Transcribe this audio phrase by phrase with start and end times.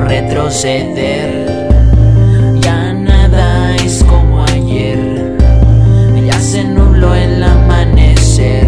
[0.00, 1.68] retroceder.
[2.60, 5.36] Ya nada es como ayer,
[6.26, 8.66] ya se nubló el amanecer.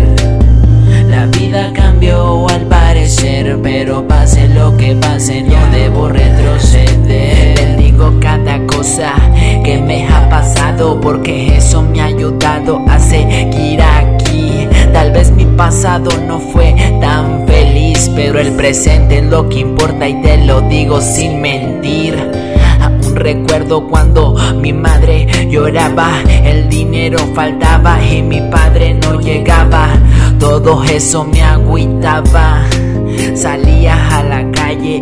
[1.08, 7.58] La vida cambió al parecer, pero pase lo que pase, no debo retroceder.
[7.58, 9.14] Le digo cada cosa
[9.64, 14.68] que me ha pasado, porque eso me ha ayudado a seguir aquí.
[14.92, 17.53] Tal vez mi pasado no fue tan feliz,
[18.14, 22.16] pero el presente es lo que importa y te lo digo sin mentir.
[22.80, 29.88] Aún recuerdo cuando mi madre lloraba, el dinero faltaba y mi padre no llegaba.
[30.38, 32.64] Todo eso me agüitaba.
[33.34, 35.00] Salía a la calle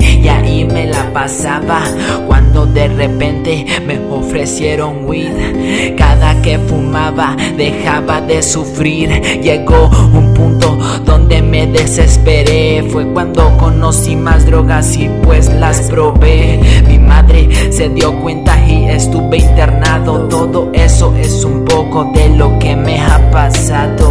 [1.12, 1.82] pasaba
[2.26, 5.96] Cuando de repente me ofrecieron weed.
[5.96, 9.10] Cada que fumaba dejaba de sufrir.
[9.42, 12.84] Llegó un punto donde me desesperé.
[12.90, 16.60] Fue cuando conocí más drogas y pues las probé.
[16.86, 20.28] Mi madre se dio cuenta y estuve internado.
[20.28, 24.01] Todo eso es un poco de lo que me ha pasado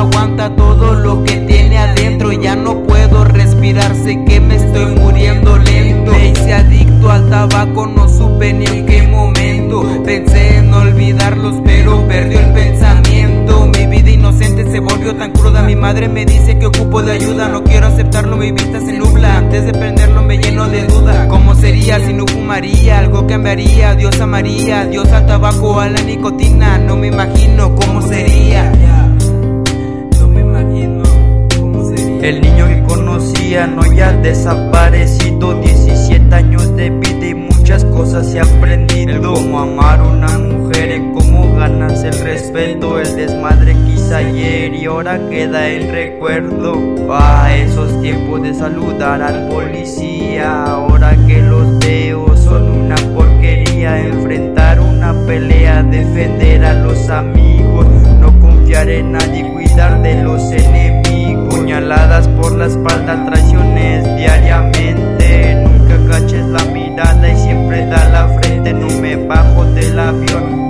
[0.00, 2.32] aguanta todo lo que tiene adentro.
[2.32, 6.12] Ya no puedo respirar, sé que me estoy muriendo lento.
[6.12, 9.84] Me hice adicto al tabaco, no supe ni en qué momento.
[10.04, 13.66] Pensé en olvidarlos, pero perdió el pensamiento.
[13.66, 15.62] Mi vida inocente se volvió tan cruda.
[15.62, 17.48] Mi madre me dice que ocupo de ayuda.
[17.48, 19.36] No quiero aceptarlo, mi vista se nubla.
[19.36, 21.28] Antes de prenderlo me lleno de duda.
[21.28, 22.98] ¿Cómo sería si no fumaría?
[22.98, 23.94] Algo cambiaría.
[23.94, 26.78] Dios amaría, Dios al tabaco, a la nicotina.
[26.78, 28.72] No me imagino cómo sería.
[32.22, 35.58] El niño que conocía no ya desaparecido.
[35.58, 39.32] 17 años de vida y muchas cosas he aprendido.
[39.32, 44.84] Cómo amar a una mujer, cómo ganarse el respeto El desmadre que hice ayer y
[44.84, 46.76] ahora queda el recuerdo.
[47.10, 53.98] A esos tiempos de saludar al policía Ahora que los veo son una porquería.
[54.06, 57.86] Enfrentar una pelea, defender a los amigos
[58.20, 60.79] No confiar en nadie, cuidar de los enemigos
[63.16, 65.54] traiciones diariamente.
[65.64, 68.72] Nunca caches la mirada y siempre da la frente.
[68.72, 70.69] No me bajo del avión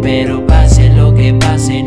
[0.00, 1.82] pero pase lo que pase,